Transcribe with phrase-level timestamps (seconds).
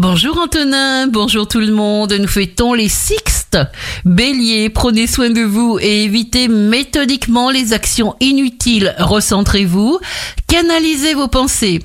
[0.00, 2.12] Bonjour Antonin, bonjour tout le monde.
[2.14, 3.58] Nous fêtons les Sixtes.
[4.04, 8.92] Bélier, prenez soin de vous et évitez méthodiquement les actions inutiles.
[8.98, 10.00] Recentrez-vous,
[10.48, 11.78] canalisez vos pensées.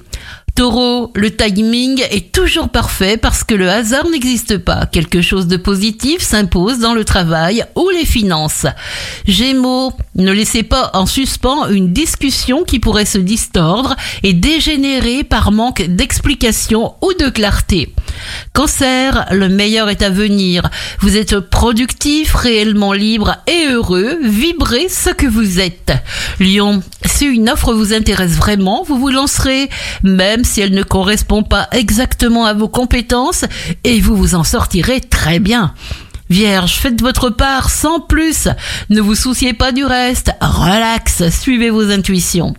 [0.60, 4.88] Taureau, le timing est toujours parfait parce que le hasard n'existe pas.
[4.88, 8.66] Quelque chose de positif s'impose dans le travail ou les finances.
[9.26, 15.54] Gémeaux, ne laissez pas en suspens une discussion qui pourrait se distordre et dégénérer par
[15.54, 17.94] manque d'explication ou de clarté.
[18.54, 20.70] Cancer, le meilleur est à venir.
[21.00, 24.18] Vous êtes productif, réellement libre et heureux.
[24.22, 25.94] Vibrez ce que vous êtes.
[26.40, 29.70] Lion, si une offre vous intéresse vraiment, vous vous lancerez,
[30.04, 33.46] même si elle ne correspond pas exactement à vos compétences,
[33.84, 35.74] et vous vous en sortirez très bien.
[36.30, 38.48] Vierge, faites votre part sans plus.
[38.90, 40.32] Ne vous souciez pas du reste.
[40.42, 42.54] Relax, suivez vos intuitions.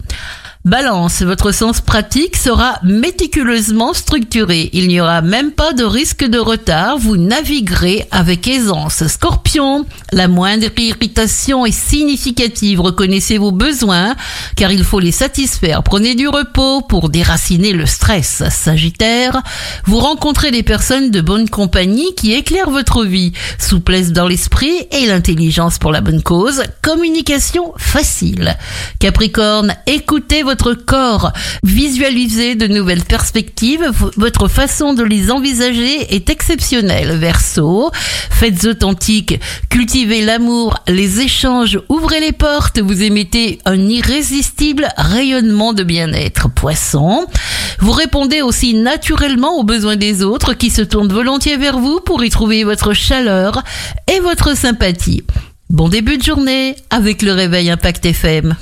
[0.67, 4.69] Balance, votre sens pratique sera méticuleusement structuré.
[4.75, 6.99] Il n'y aura même pas de risque de retard.
[6.99, 9.07] Vous naviguerez avec aisance.
[9.07, 12.83] Scorpion, la moindre irritation est significative.
[12.83, 14.15] Reconnaissez vos besoins
[14.55, 15.83] car il faut les satisfaire.
[15.83, 18.43] Prenez du repos pour déraciner le stress.
[18.51, 19.41] Sagittaire,
[19.87, 23.33] vous rencontrez des personnes de bonne compagnie qui éclairent votre vie.
[23.59, 26.65] Souplesse dans l'esprit et l'intelligence pour la bonne cause.
[26.83, 28.59] Communication facile.
[28.99, 37.17] Capricorne, écoutez votre corps, visualisez de nouvelles perspectives, votre façon de les envisager est exceptionnelle.
[37.17, 37.91] Verseau,
[38.31, 45.83] faites authentique, cultivez l'amour, les échanges, ouvrez les portes, vous émettez un irrésistible rayonnement de
[45.83, 46.49] bien-être.
[46.51, 47.27] Poisson,
[47.79, 52.25] vous répondez aussi naturellement aux besoins des autres qui se tournent volontiers vers vous pour
[52.25, 53.63] y trouver votre chaleur
[54.13, 55.23] et votre sympathie.
[55.71, 58.57] Bon début de journée avec le réveil Impact FM.